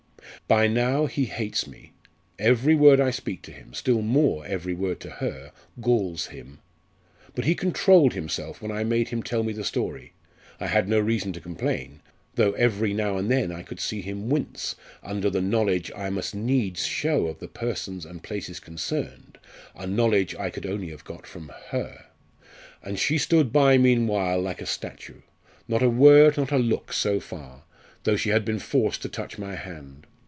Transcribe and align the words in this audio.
"By 0.47 0.67
now 0.67 1.05
he 1.05 1.25
hates 1.27 1.65
me; 1.65 1.93
every 2.37 2.75
word 2.75 2.99
I 2.99 3.09
speak 3.09 3.41
to 3.43 3.53
him 3.53 3.73
still 3.73 4.01
more 4.01 4.45
every 4.45 4.73
word 4.73 4.99
to 4.99 5.09
her 5.09 5.53
galls 5.79 6.25
him. 6.27 6.59
But 7.33 7.45
he 7.45 7.55
controlled 7.55 8.11
himself 8.11 8.61
when 8.61 8.69
I 8.69 8.83
made 8.83 9.09
him 9.09 9.23
tell 9.23 9.43
me 9.43 9.53
the 9.53 9.63
story 9.63 10.11
I 10.59 10.67
had 10.67 10.89
no 10.89 10.99
reason 10.99 11.31
to 11.33 11.39
complain 11.39 12.01
though 12.35 12.51
every 12.53 12.93
now 12.93 13.15
and 13.15 13.31
then 13.31 13.49
I 13.49 13.63
could 13.63 13.79
see 13.79 14.01
him 14.01 14.29
wince 14.29 14.75
under 15.01 15.29
the 15.29 15.39
knowledge 15.41 15.89
I 15.95 16.09
must 16.09 16.35
needs 16.35 16.85
show 16.85 17.27
of 17.27 17.39
the 17.39 17.47
persons 17.47 18.05
and 18.05 18.21
places 18.21 18.59
concerned 18.59 19.37
a 19.73 19.87
knowledge 19.87 20.35
I 20.35 20.49
could 20.49 20.65
only 20.65 20.89
have 20.89 21.05
got 21.05 21.25
from 21.25 21.49
her. 21.69 22.07
And 22.83 22.99
she 22.99 23.17
stood 23.17 23.53
by 23.53 23.77
meanwhile 23.77 24.41
like 24.41 24.59
a 24.61 24.65
statue. 24.65 25.21
Not 25.69 25.81
a 25.81 25.89
word, 25.89 26.35
not 26.35 26.51
a 26.51 26.57
look, 26.57 26.91
so 26.91 27.21
far, 27.21 27.63
though 28.03 28.17
she 28.17 28.31
had 28.31 28.43
been 28.43 28.59
forced 28.59 29.01
to 29.03 29.07
touch 29.09 29.37
my 29.37 29.55
hand. 29.55 30.07